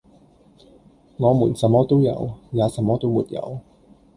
[1.17, 3.59] 我們什麼都有，也什麼都沒有，